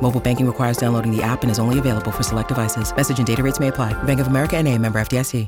[0.00, 2.94] Mobile banking requires downloading the app and is only available for select devices.
[2.96, 3.92] Message and data rates may apply.
[4.04, 5.46] Bank of America and a member FDIC.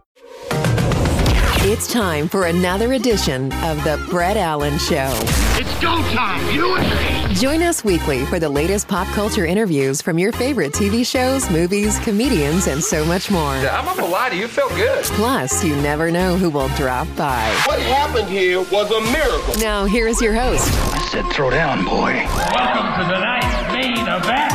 [1.62, 5.12] It's time for another edition of The Brett Allen Show.
[5.60, 7.34] It's go time, you and me.
[7.34, 11.98] Join us weekly for the latest pop culture interviews from your favorite TV shows, movies,
[11.98, 13.52] comedians, and so much more.
[13.52, 15.04] I'm not gonna lie to you, it felt good.
[15.04, 17.46] Plus, you never know who will drop by.
[17.66, 19.54] What happened here was a miracle.
[19.60, 22.26] Now, here is your host, I said throw down, boy.
[22.54, 24.52] Welcome to tonight's main event.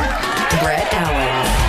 [0.60, 1.62] Brett Allen.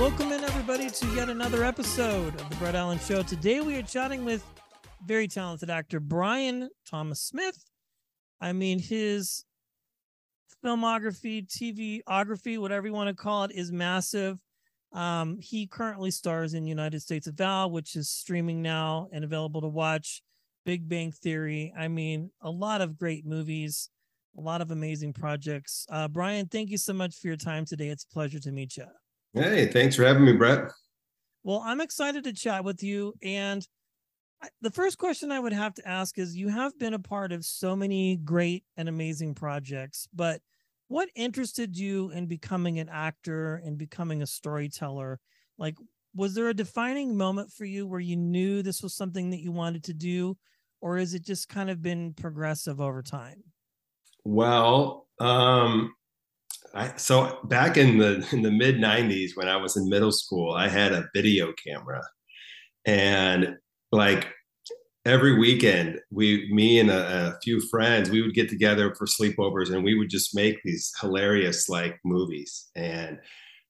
[0.00, 3.22] Welcome in, everybody, to yet another episode of the Brett Allen Show.
[3.22, 4.44] Today, we are chatting with
[5.06, 7.64] very talented actor Brian Thomas Smith.
[8.40, 9.44] I mean, his
[10.64, 14.38] filmography, TVography, whatever you want to call it, is massive.
[14.94, 19.60] Um, he currently stars in United States of Al, which is streaming now and available
[19.60, 20.22] to watch.
[20.64, 21.74] Big Bang Theory.
[21.76, 23.90] I mean, a lot of great movies,
[24.38, 25.86] a lot of amazing projects.
[25.90, 27.88] Uh, Brian, thank you so much for your time today.
[27.88, 28.86] It's a pleasure to meet you.
[29.34, 30.70] Hey, thanks for having me, Brett.
[31.42, 33.12] Well, I'm excited to chat with you.
[33.22, 33.66] And
[34.42, 37.32] I- the first question I would have to ask is you have been a part
[37.32, 40.40] of so many great and amazing projects, but
[40.88, 45.20] what interested you in becoming an actor and becoming a storyteller?
[45.58, 45.76] Like,
[46.14, 49.52] was there a defining moment for you where you knew this was something that you
[49.52, 50.36] wanted to do,
[50.80, 53.42] or is it just kind of been progressive over time?
[54.24, 55.94] Well, um,
[56.74, 60.52] I, so back in the in the mid '90s, when I was in middle school,
[60.52, 62.02] I had a video camera,
[62.84, 63.56] and
[63.92, 64.28] like
[65.04, 69.72] every weekend, we, me and a, a few friends, we would get together for sleepovers,
[69.72, 72.70] and we would just make these hilarious like movies.
[72.74, 73.18] And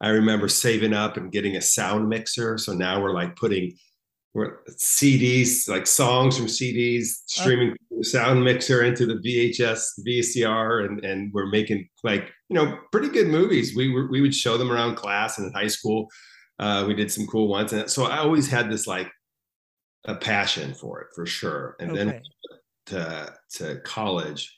[0.01, 2.59] I remember saving up and getting a sound mixer.
[2.59, 3.77] So now we're like putting
[4.35, 11.05] we're CDs, like songs from CDs, streaming the sound mixer into the VHS, VCR, and
[11.05, 13.77] and we're making like you know pretty good movies.
[13.77, 16.09] We were we would show them around class and in high school.
[16.59, 19.09] Uh, we did some cool ones, and so I always had this like
[20.07, 21.77] a passion for it for sure.
[21.81, 22.21] And then
[22.87, 24.57] to to college,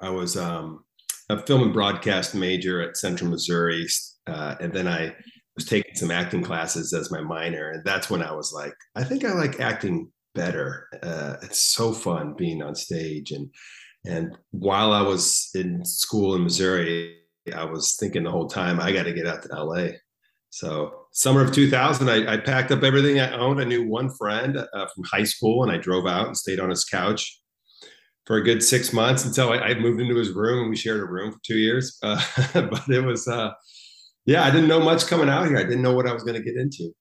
[0.00, 0.84] I was um,
[1.28, 3.86] a film and broadcast major at Central Missouri,
[4.26, 5.14] uh, and then I
[5.56, 9.04] was taking some acting classes as my minor, and that's when I was like, I
[9.04, 10.86] think I like acting better.
[11.02, 13.50] Uh, it's so fun being on stage, and
[14.06, 17.16] and while I was in school in Missouri,
[17.54, 19.88] I was thinking the whole time I got to get out to LA.
[20.50, 23.60] So summer of 2000, I, I packed up everything I owned.
[23.60, 26.70] I knew one friend uh, from high school, and I drove out and stayed on
[26.70, 27.40] his couch
[28.26, 31.00] for a good six months until I, I moved into his room and we shared
[31.00, 31.98] a room for two years.
[32.04, 32.20] Uh,
[32.54, 33.50] but it was, uh,
[34.26, 35.56] yeah, I didn't know much coming out here.
[35.56, 36.92] I didn't know what I was going to get into.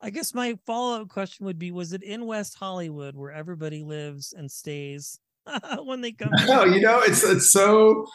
[0.00, 3.82] I guess my follow up question would be Was it in West Hollywood where everybody
[3.82, 5.18] lives and stays
[5.84, 6.30] when they come?
[6.46, 8.06] No, you know, it's it's so.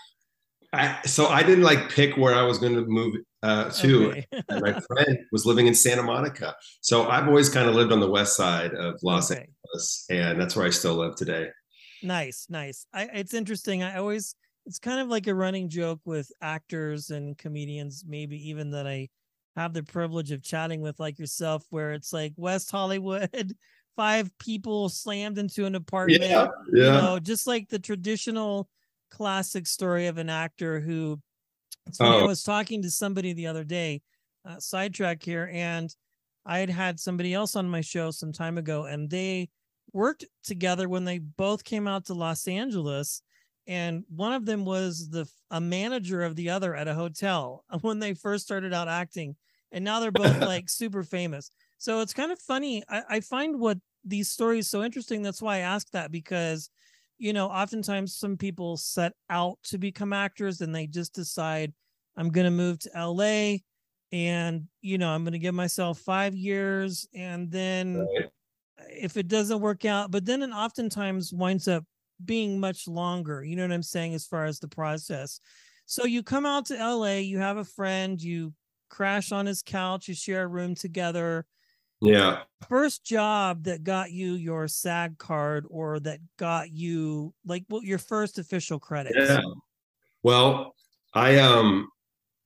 [0.73, 4.09] I, so I didn't like pick where I was going to move uh, to.
[4.09, 4.25] Okay.
[4.49, 7.99] And my friend was living in Santa Monica, so I've always kind of lived on
[7.99, 9.41] the west side of Los Okay.
[9.41, 11.49] Angeles, and that's where I still live today.
[12.01, 12.85] Nice, nice.
[12.93, 13.83] I it's interesting.
[13.83, 14.35] I always
[14.65, 19.09] it's kind of like a running joke with actors and comedians, maybe even that I
[19.55, 23.53] have the privilege of chatting with like yourself, where it's like West Hollywood,
[23.95, 26.21] five people slammed into an apartment.
[26.21, 28.69] Yeah, You know, just like the traditional
[29.09, 31.21] classic story of an actor who
[31.93, 32.27] funny, I Oh.
[32.27, 34.01] was talking to somebody the other day,
[34.45, 35.93] uh, sidetrack here, and
[36.45, 39.49] I had had somebody else on my show some time ago, and they
[39.93, 43.21] worked together when they both came out to Los Angeles.
[43.67, 47.99] And one of them was the a manager of the other at a hotel when
[47.99, 49.35] they first started out acting,
[49.71, 51.51] and now they're both like super famous.
[51.77, 52.83] So it's kind of funny.
[52.89, 55.21] I, I find what these stories so interesting.
[55.21, 56.69] That's why I ask that because,
[57.17, 61.73] you know, oftentimes some people set out to become actors and they just decide,
[62.15, 63.57] I'm going to move to LA
[64.11, 68.29] and, you know, I'm going to give myself five years and then Right.
[68.89, 71.83] if it doesn't work out, but then it oftentimes winds up
[72.23, 73.43] being much longer.
[73.43, 74.13] You know what I'm saying?
[74.13, 75.39] As far as the process.
[75.85, 78.53] So you come out to LA, you have a friend, you
[78.89, 81.45] crash on his couch, you share a room together.
[82.01, 82.43] Yeah.
[82.67, 87.97] First job that got you your SAG card or that got you like what your
[87.97, 89.13] first official credit?
[89.15, 89.41] Yeah.
[90.23, 90.75] Well,
[91.13, 91.89] I um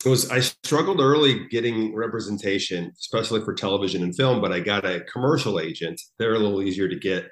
[0.06, 4.86] it was I struggled early getting representation, especially for television and film, but I got
[4.86, 6.01] a commercial agent.
[6.18, 7.27] They're a little easier to get.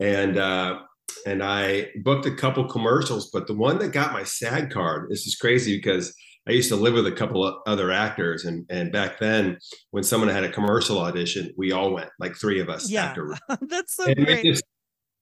[0.00, 0.80] And uh
[1.26, 5.26] and I booked a couple commercials, but the one that got my SAG card, this
[5.26, 6.14] is crazy because
[6.50, 9.56] I used to live with a couple of other actors, and and back then,
[9.92, 12.90] when someone had a commercial audition, we all went, like three of us.
[12.90, 13.36] Yeah, actor.
[13.62, 14.44] that's so And great.
[14.44, 14.64] just-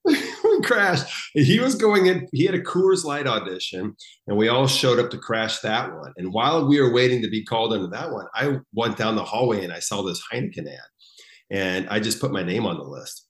[0.05, 0.17] we
[0.63, 1.05] crashed.
[1.33, 2.27] He was going in.
[2.31, 3.93] He had a Coors Light audition,
[4.27, 6.13] and we all showed up to crash that one.
[6.17, 9.23] And while we were waiting to be called into that one, I went down the
[9.23, 10.79] hallway and I saw this Heineken ad,
[11.51, 13.27] and I just put my name on the list.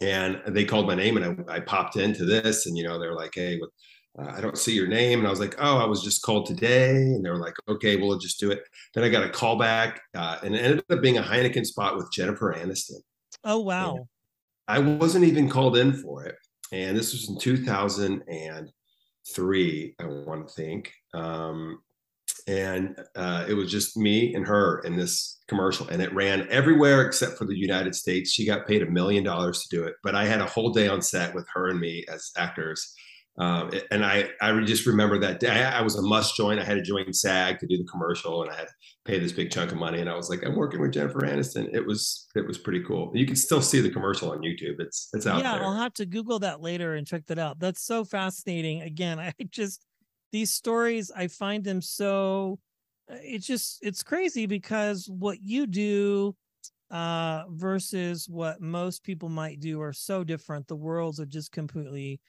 [0.00, 3.14] And they called my name, and I, I popped into this, and you know they're
[3.14, 3.70] like, "Hey, what,
[4.18, 6.46] uh, I don't see your name," and I was like, "Oh, I was just called
[6.46, 8.62] today," and they were like, "Okay, we'll just do it."
[8.94, 11.96] Then I got a call back, uh, and it ended up being a Heineken spot
[11.96, 13.00] with Jennifer Aniston.
[13.44, 14.08] oh wow.
[14.70, 16.36] I wasn't even called in for it.
[16.72, 20.92] And this was in 2003, I want to think.
[21.12, 21.80] Um,
[22.46, 27.02] and uh, it was just me and her in this commercial, and it ran everywhere
[27.02, 28.30] except for the United States.
[28.30, 30.86] She got paid a million dollars to do it, but I had a whole day
[30.86, 32.94] on set with her and me as actors.
[33.40, 35.48] Um, and I, I just remember that day.
[35.48, 36.58] I, was a must join.
[36.58, 38.74] I had to join SAG to do the commercial, and I had to
[39.06, 39.98] pay this big chunk of money.
[39.98, 41.74] And I was like, I'm working with Jennifer Aniston.
[41.74, 43.10] It was, it was pretty cool.
[43.14, 44.78] You can still see the commercial on YouTube.
[44.78, 45.64] It's, it's out yeah, there.
[45.64, 47.58] I'll have to Google that later and check that out.
[47.58, 48.82] That's so fascinating.
[48.82, 49.86] Again, I just
[50.32, 52.58] these stories I find them so
[53.10, 56.36] uh, it's just it's crazy because what you do
[56.90, 60.68] uh versus what most people might do are so different.
[60.68, 62.20] The worlds are just completely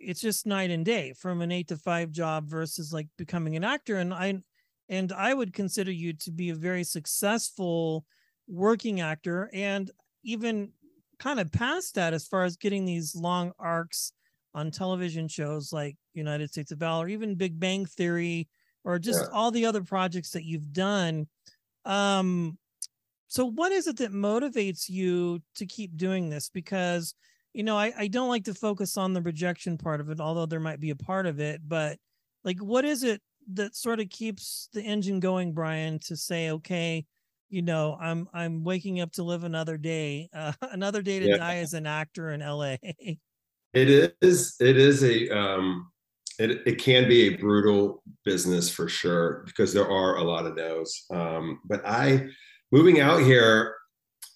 [0.00, 3.64] it's just night and day from an 8 to 5 job versus like becoming an
[3.64, 4.40] actor and I
[4.88, 8.04] and I would consider you to be a very successful
[8.46, 9.90] working actor and
[10.22, 10.72] even
[11.18, 14.12] kind of past that as far as getting these long arcs
[14.54, 18.48] on television shows like United States of Valor, even Big Bang Theory,
[18.84, 19.28] or just Yeah.
[19.32, 21.26] all the other projects that you've done.
[21.84, 22.58] Um,
[23.26, 26.48] so what is it that motivates you to keep doing this?
[26.50, 27.14] Because
[27.54, 30.44] you know, I, I don't like to focus on the rejection part of it, although
[30.46, 31.98] there might be a part of it, but
[32.42, 33.22] like what is it
[33.54, 37.06] that sort of keeps the engine going, Brian, to say, okay,
[37.48, 41.36] you know, I'm I'm waking up to live another day, uh, another day to Yeah.
[41.36, 42.76] die as an actor in LA.
[43.74, 44.54] It is.
[44.60, 45.28] It is a.
[45.30, 45.90] Um,
[46.38, 50.54] it it can be a brutal business for sure because there are a lot of
[50.54, 51.04] no's.
[51.10, 52.28] Um, but I,
[52.70, 53.74] moving out here,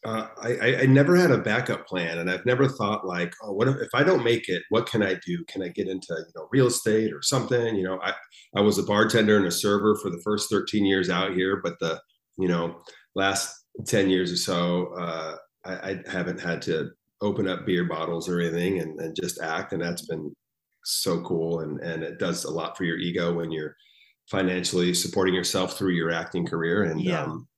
[0.08, 3.52] uh, I, I I never had a backup plan, and I've never thought like, oh,
[3.52, 4.62] what if, if I don't make it?
[4.70, 5.44] What can I do?
[5.48, 7.76] Can I get into you know real estate or something?
[7.76, 8.12] You know, I
[8.56, 11.78] I was a bartender and a server for the first 13 years out here, but
[11.80, 12.00] the
[12.38, 12.80] you know
[13.14, 13.54] last
[13.86, 16.90] 10 years or so, uh, I, I haven't had to
[17.20, 20.32] open up beer bottles or anything and, and just act and that's been
[20.84, 23.74] so cool and and it does a lot for your ego when you're
[24.30, 27.24] financially supporting yourself through your acting career and Yeah.
[27.24, 27.48] um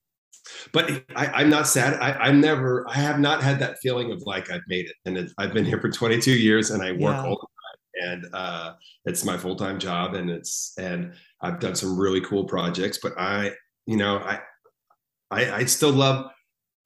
[0.73, 1.99] but I, I'm not sad.
[2.01, 2.85] I, I'm never.
[2.89, 5.65] I have not had that feeling of like I've made it, and it, I've been
[5.65, 7.23] here for 22 years, and I work Yeah.
[7.25, 8.73] all the time, and uh,
[9.05, 12.99] it's my full time job, and it's and I've done some really cool projects.
[13.01, 13.51] But I,
[13.85, 14.39] you know, I,
[15.29, 16.31] I, I still love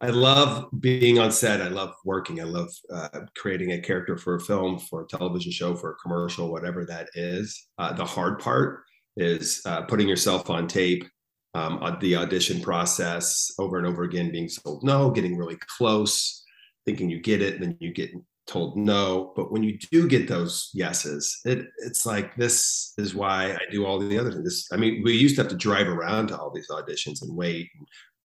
[0.02, 1.62] I love being on set.
[1.62, 2.42] I love working.
[2.42, 3.08] I love uh,
[3.38, 7.08] creating a character for a film, for a television show, for a commercial, whatever that
[7.16, 7.68] is.
[7.78, 8.82] Uh, the hard part
[9.18, 11.06] is uh, putting yourself on tape,
[11.56, 16.44] um, the audition process over and over again, being told no, getting really close,
[16.86, 18.12] thinking you get it, then you get
[18.46, 19.32] told no.
[19.38, 23.86] But when you do get those yeses, it it's like this is why I do
[23.86, 24.44] all the other things.
[24.44, 27.34] This, I mean, we used to have to drive around to all these auditions and
[27.34, 27.70] wait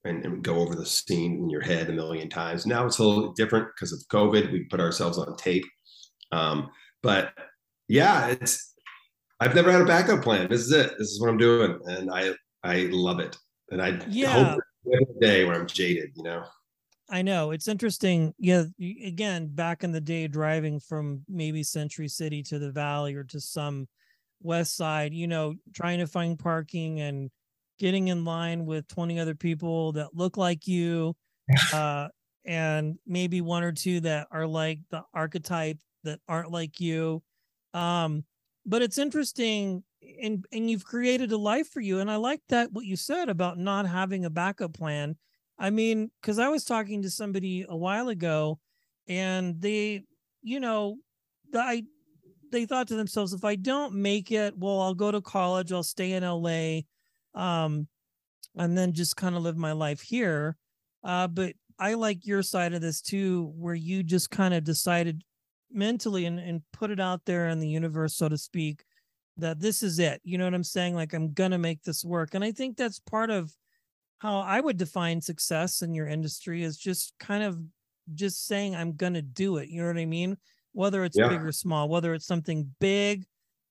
[0.05, 2.65] and and, go over the scene in your head a million times.
[2.65, 4.51] Now it's a little different because of COVID.
[4.51, 5.65] We put ourselves on tape.
[6.31, 6.69] Um,
[7.03, 7.33] but
[7.87, 8.73] yeah, it's
[9.39, 10.49] I've never had a backup plan.
[10.49, 10.97] This is it.
[10.97, 13.37] This is what I'm doing, and I I love it.
[13.71, 14.55] And I Yeah.
[14.55, 14.61] hope
[14.93, 16.11] a day where I'm jaded.
[16.15, 16.45] You know.
[17.09, 18.33] I know it's interesting.
[18.37, 23.23] Yeah, again, back in the day, driving from maybe Century City to the Valley or
[23.25, 23.87] to some
[24.41, 27.31] West Side, you know, trying to find parking and
[27.79, 31.15] getting in line with 20 other people that look like you,
[31.73, 32.09] uh,
[32.45, 37.23] and maybe one or two that are like the archetype that aren't like you.
[37.73, 38.23] Um,
[38.65, 39.83] but it's interesting,
[40.21, 43.29] and and you've created a life for you, and I like that what you said
[43.29, 45.15] about not having a backup plan.
[45.57, 48.59] I mean, because I was talking to somebody a while ago,
[49.07, 50.03] and they,
[50.41, 50.97] you know,
[51.53, 51.83] I
[52.51, 55.83] they thought to themselves, if I don't make it, well, I'll go to college, I'll
[55.83, 56.81] stay in LA,
[57.35, 57.87] um,
[58.55, 60.57] and then just kind of live my life here.
[61.03, 65.23] Uh, but I like your side of this too, where you just kind of decided
[65.71, 68.83] mentally and, and put it out there in the universe, so to speak,
[69.39, 70.21] that this is it.
[70.23, 70.95] You know what I'm saying?
[70.95, 72.33] Like I'm gonna make this work.
[72.33, 73.51] And I think that's part of
[74.19, 77.59] how I would define success in your industry is just kind of
[78.13, 79.69] just saying I'm gonna do it.
[79.69, 80.37] You know what I mean?
[80.73, 81.29] Whether it's yeah.
[81.29, 83.25] big or small, whether it's something big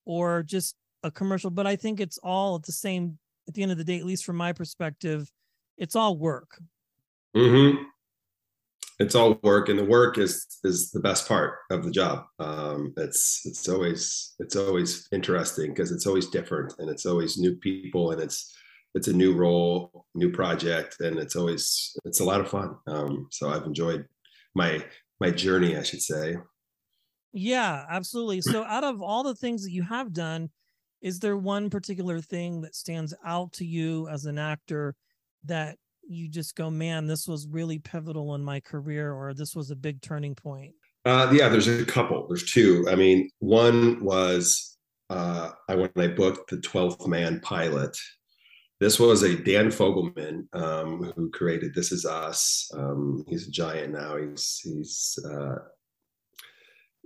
[0.04, 1.50] or just a commercial.
[1.50, 4.04] But I think it's all at the same at the end of the day, at
[4.04, 5.30] least from my perspective,
[5.76, 6.60] it's all work.
[7.36, 7.82] Mm-hmm.
[8.98, 12.24] It's all work, and the work is is the best part of the job.
[12.38, 17.56] Um, it's it's always it's always interesting because it's always different, and it's always new
[17.56, 18.52] people, and it's
[18.94, 22.76] it's a new role, new project, and it's always it's a lot of fun.
[22.86, 24.06] Um, so I've enjoyed
[24.54, 24.84] my
[25.20, 26.36] my journey, I should say.
[27.32, 28.40] Yeah, absolutely.
[28.40, 30.50] So out of all the things that you have done,
[31.00, 34.96] is there one particular thing that stands out to you as an actor
[35.44, 35.76] that
[36.08, 39.76] you just go, man, this was really pivotal in my career, or this was a
[39.76, 40.72] big turning point?
[41.04, 42.26] Uh, yeah, there's a couple.
[42.26, 42.86] There's two.
[42.90, 44.78] I mean, one was
[45.10, 47.96] uh, I when I booked the 12th Man pilot.
[48.80, 52.70] This was a Dan Fogelman um, who created This Is Us.
[52.74, 54.16] Um, he's a giant now.
[54.16, 55.56] He's he's uh,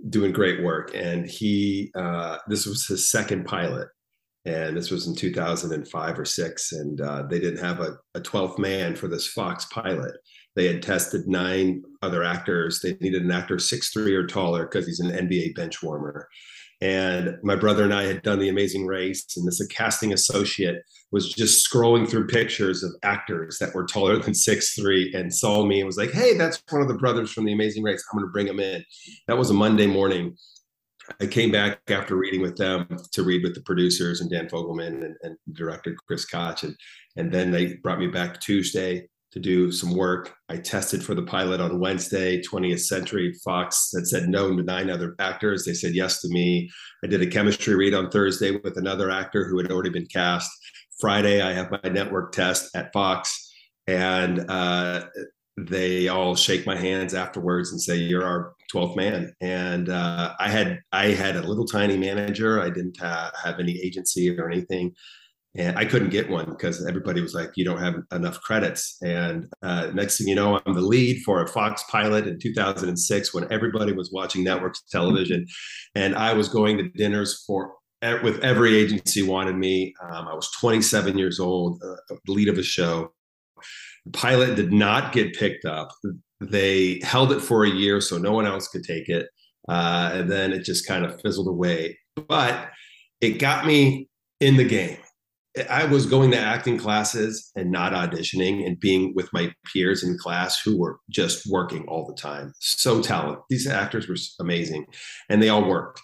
[0.08, 3.88] doing great work, and he uh, this was his second pilot
[4.44, 8.58] and this was in 2005 or six and uh, they didn't have a, a 12th
[8.58, 10.14] man for this fox pilot.
[10.56, 12.80] They had tested nine other actors.
[12.80, 16.28] They needed an actor six three or taller because he's an nba bench warmer.
[16.80, 20.82] And my brother and i had done the amazing race and this casting associate
[21.12, 25.64] was just scrolling through pictures of actors that were taller than six three and saw
[25.64, 28.04] me and was like hey that's one of the brothers from the amazing race.
[28.12, 28.84] I'm going to bring him in.
[29.28, 30.36] That was a monday morning
[31.20, 35.04] I came back after reading with them to read with the producers and Dan Fogelman
[35.04, 36.62] and, and director Chris Koch.
[36.62, 36.76] And,
[37.16, 40.34] and then they brought me back Tuesday to do some work.
[40.48, 44.90] I tested for the pilot on Wednesday, 20th Century Fox that said no to nine
[44.90, 45.64] other actors.
[45.64, 46.70] They said yes to me.
[47.02, 50.50] I did a chemistry read on Thursday with another actor who had already been cast.
[51.00, 53.50] Friday, I have my network test at Fox.
[53.86, 55.06] And uh,
[55.56, 59.34] they all shake my hands afterwards and say you're our 12th man.
[59.40, 62.60] And uh, i had i had a little tiny manager.
[62.60, 64.94] I didn't ha- have any agency or anything.
[65.54, 68.96] And i couldn't get one because everybody was like you don't have enough credits.
[69.02, 73.34] And uh, next thing you know i'm the lead for a fox pilot in 2006
[73.34, 75.46] when everybody was watching network television.
[75.94, 77.74] And i was going to dinners for
[78.24, 79.94] with every agency wanted me.
[80.02, 83.12] Um, i was 27 years old uh, lead of a show
[84.12, 85.92] pilot did not get picked up.
[86.40, 89.28] They held it for a year so no one else could take it.
[89.68, 91.98] Uh, and then it just kind of fizzled away.
[92.28, 92.70] But
[93.20, 94.08] it got me
[94.40, 94.98] in the game.
[95.68, 100.16] I was going to acting classes and not auditioning and being with my peers in
[100.18, 102.54] class who were just working all the time.
[102.58, 103.44] So talented.
[103.50, 104.86] These actors were amazing
[105.28, 106.00] and they all worked.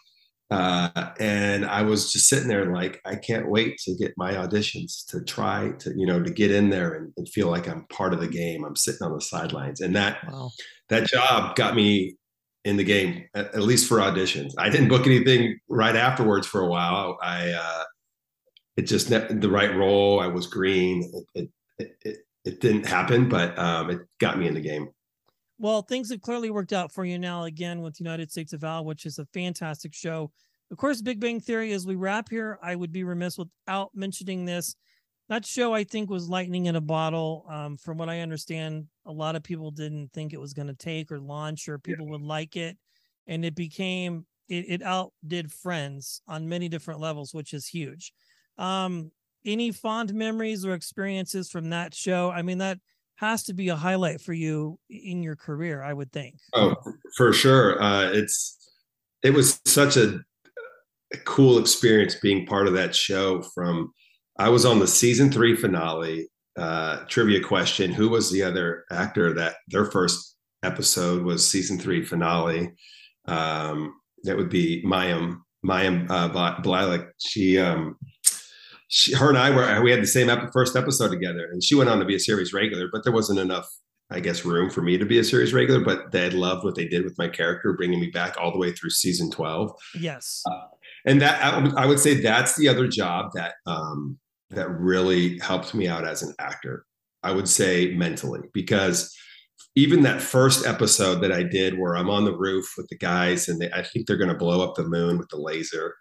[0.50, 5.04] Uh, and I was just sitting there like, I can't wait to get my auditions
[5.08, 8.14] to try to, you know, to get in there and, and feel like I'm part
[8.14, 8.64] of the game.
[8.64, 9.80] I'm sitting on the sidelines.
[9.80, 10.50] And that, wow.
[10.88, 12.16] that job got me
[12.64, 14.52] in the game, at, at, least for auditions.
[14.58, 17.18] I didn't book anything right afterwards for a while.
[17.22, 17.84] I, uh,
[18.78, 20.20] it just, the right role.
[20.20, 21.10] I was green.
[21.34, 24.88] It, it, it, it didn't happen, but um, it got me in the game.
[25.58, 28.84] Well, things have clearly worked out for you now again with United States of Al,
[28.84, 30.30] which is a fantastic show.
[30.70, 34.44] Of course, Big Bang Theory, as we wrap here, I would be remiss without mentioning
[34.44, 34.76] this.
[35.28, 37.44] That show, I think, was lightning in a bottle.
[37.50, 40.74] Um, from what I understand, a lot of people didn't think it was going to
[40.74, 42.12] take or launch or people yeah.
[42.12, 42.78] would like it.
[43.26, 48.12] And it became, it, it outdid Friends on many different levels, which is huge.
[48.56, 49.10] Um,
[49.44, 52.30] any fond memories or experiences from that show?
[52.30, 52.78] I mean, that
[53.18, 56.36] has to be a highlight for you in your career, I would think.
[56.54, 56.76] Oh,
[57.16, 57.82] for sure.
[57.82, 58.56] Uh, it's
[59.24, 60.20] it was such a,
[61.12, 63.42] a cool experience being part of that show.
[63.54, 63.92] From
[64.38, 66.28] I was on the season three finale.
[66.56, 72.04] Uh, trivia question: Who was the other actor that their first episode was season three
[72.04, 72.72] finale?
[73.26, 76.28] Um, that would be Mayim Mayim uh,
[76.62, 77.10] Bialik.
[77.18, 77.96] She um,
[78.88, 81.74] she, her and I were we had the same ep- first episode together, and she
[81.74, 83.68] went on to be a series regular, but there wasn't enough,
[84.10, 85.84] I guess, room for me to be a series regular.
[85.84, 88.72] But they loved what they did with my character, bringing me back all the way
[88.72, 89.72] through season twelve.
[89.98, 90.66] Yes, uh,
[91.04, 94.18] and that I, I, would say that's the other job that um,
[94.50, 96.84] that really helped me out as an actor.
[97.22, 99.14] I would say mentally because
[99.74, 103.48] even that first episode that I did where I'm on the roof with the guys
[103.48, 105.94] and they, I think they're going to blow up the moon with the laser.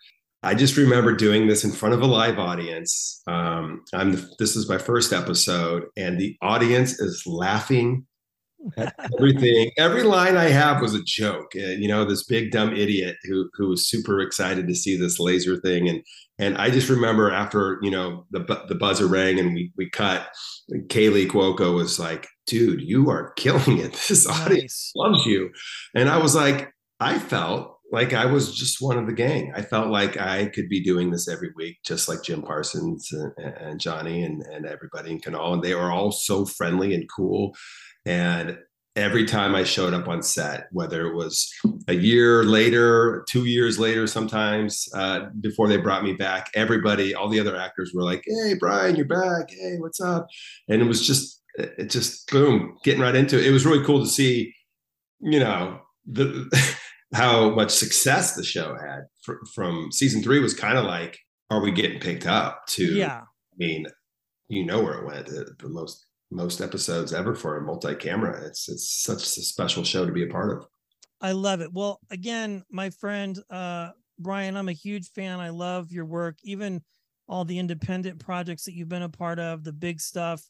[0.43, 3.21] I just remember doing this in front of a live audience.
[3.27, 8.05] Um, I'm this is my first episode, and the audience is laughing
[8.77, 11.51] at everything, every line I have was a joke.
[11.55, 15.19] Uh, you know, this big dumb idiot who who was super excited to see this
[15.19, 16.03] laser thing, and
[16.37, 20.27] and I just remember after you know the the buzzer rang and we we cut.
[20.87, 23.93] Kaley Cuoco was like, "Dude, you are killing it.
[24.07, 24.41] This nice.
[24.41, 25.49] audience loves you,"
[25.95, 29.53] and I was like, I felt like I was just one of the gang.
[29.55, 33.31] I felt like I could be doing this every week, just like Jim Parsons and,
[33.37, 35.53] and Johnny and, and everybody in Kunal.
[35.53, 37.55] And they were all so friendly and cool.
[38.05, 38.57] And
[38.97, 41.49] every time I showed up on set, whether it was
[41.87, 47.29] a year later, two years later, sometimes uh, before they brought me back, everybody, all
[47.29, 49.49] the other actors were like, "Hey, Brian, you're back.
[49.51, 50.27] Hey, what's up?"
[50.67, 53.45] And it was just, it just boom, getting right into it.
[53.45, 54.53] It was really cool to see,
[55.21, 56.49] you know, the
[57.13, 61.17] how much success the show had fr- from season three was kind of like,
[61.49, 62.65] are we getting picked up?
[62.67, 63.85] To yeah, I mean,
[64.49, 65.27] you know where it went.
[65.27, 68.45] The, the most most episodes ever for a multi-camera.
[68.45, 70.65] It's it's such a special show to be a part of.
[71.21, 71.71] I love it.
[71.73, 75.39] Well, again, my friend uh, Brian, I'm a huge fan.
[75.39, 76.81] I love your work, even
[77.27, 80.43] all the independent projects that you've been a part of, the big stuff.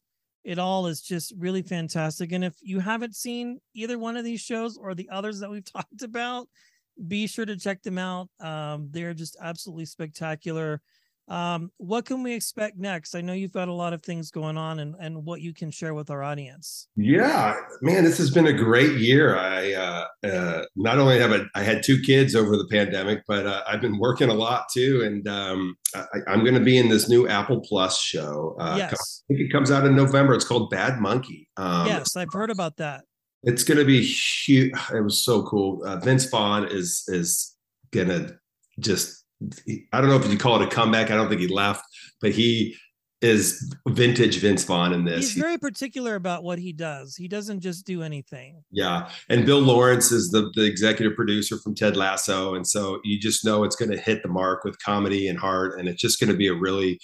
[0.47, 2.31] It all is just really fantastic.
[2.31, 5.65] And if you haven't seen either one of these shows or the others that we've
[5.73, 6.47] talked about,
[7.05, 8.29] be sure to check them out.
[8.39, 10.81] Um, they're just absolutely spectacular.
[11.29, 13.13] Um, what can we expect next?
[13.13, 15.69] I know you've got a lot of things going on and, and what you can
[15.69, 16.87] share with our audience.
[16.95, 19.37] Yeah, man, this has been a great year.
[19.37, 23.45] I uh, uh, not only have a, I had two kids over the pandemic, but
[23.45, 25.03] uh, I've been working a lot too.
[25.03, 28.55] And um, I, am going to be in this new Apple Plus show.
[28.57, 29.23] Uh, yes.
[29.25, 30.33] I think it comes out in November.
[30.33, 31.49] It's called Bad Monkey.
[31.57, 33.03] Um, yes, I've heard about that.
[33.43, 34.73] It's going to be huge.
[34.93, 35.83] It was so cool.
[35.83, 37.55] Uh, Vince Vaughn is is
[37.91, 38.37] going to
[38.79, 39.25] just
[39.93, 41.11] I don't know if you call it a comeback.
[41.11, 41.83] I don't think he left,
[42.21, 42.75] but he
[43.21, 45.33] is vintage Vince Vaughn in this.
[45.33, 47.15] He's very particular about what he does.
[47.15, 48.63] He doesn't just do anything.
[48.71, 49.09] Yeah.
[49.29, 52.53] And Bill Lawrence is the, the executive producer from Ted Lasso.
[52.53, 55.79] And so you just know it's going to hit the mark with comedy and heart.
[55.79, 56.99] And it's just going to be a really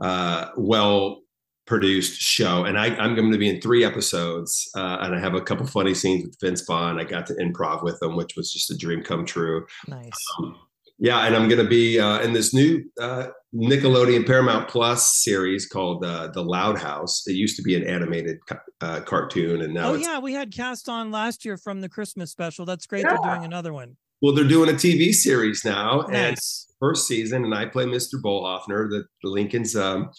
[0.00, 1.22] uh, well
[1.66, 2.64] produced show.
[2.64, 4.70] And I, am going to be in three episodes.
[4.76, 7.00] Uh, and I have a couple funny scenes with Vince Vaughn.
[7.00, 9.66] I got to improv with him, which was just a dream come true.
[9.88, 10.12] Nice.
[10.38, 10.56] Um,
[10.98, 15.66] yeah, and I'm going to be uh, in this new uh, Nickelodeon Paramount Plus series
[15.66, 17.24] called uh, The Loud House.
[17.26, 18.38] It used to be an animated
[18.80, 22.30] uh, cartoon, and now oh yeah, we had cast on last year from the Christmas
[22.30, 22.64] special.
[22.64, 23.04] That's great.
[23.04, 23.16] Yeah.
[23.22, 23.96] They're doing another one.
[24.22, 26.14] Well, they're doing a TV series now, nice.
[26.14, 26.38] and
[26.80, 28.14] first season, and I play Mr.
[28.14, 30.10] Bolhofner, the, the Lincoln's um,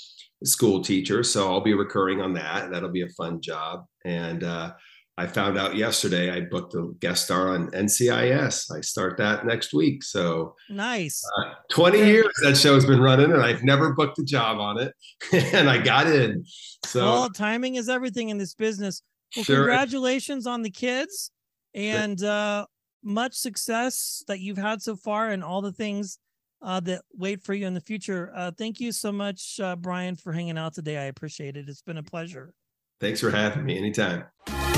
[0.44, 1.24] school teacher.
[1.24, 2.70] So I'll be recurring on that.
[2.70, 4.74] That'll be a fun job, and uh,
[5.20, 8.72] I found out yesterday I booked a guest star on NCIS.
[8.72, 10.04] I start that next week.
[10.04, 11.24] So nice.
[11.40, 14.94] Uh, 20 years that show's been running and I've never booked a job on it.
[15.54, 16.44] and I got in.
[16.86, 19.02] So well, timing is everything in this business.
[19.36, 19.56] Well, sure.
[19.58, 21.32] congratulations on the kids
[21.74, 22.68] and uh,
[23.04, 26.20] much success that you've had so far and all the things
[26.62, 28.32] uh, that wait for you in the future.
[28.36, 30.98] Uh, thank you so much, uh, Brian, for hanging out today.
[30.98, 31.68] I appreciate it.
[31.68, 32.54] It's been a pleasure.
[33.00, 34.26] Thanks for having me anytime.